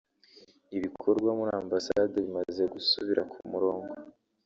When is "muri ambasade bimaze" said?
1.37-2.63